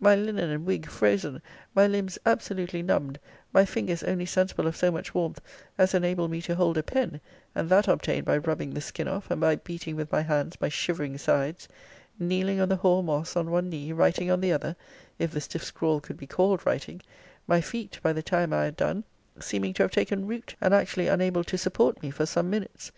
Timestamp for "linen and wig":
0.16-0.86